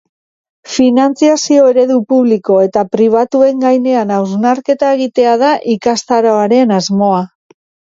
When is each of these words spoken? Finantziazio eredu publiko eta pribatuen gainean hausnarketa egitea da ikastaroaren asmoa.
Finantziazio 0.75 1.67
eredu 1.71 1.97
publiko 2.13 2.57
eta 2.69 2.85
pribatuen 2.95 3.61
gainean 3.67 4.15
hausnarketa 4.17 4.91
egitea 4.97 5.37
da 5.45 5.55
ikastaroaren 5.77 6.77
asmoa. 6.83 7.25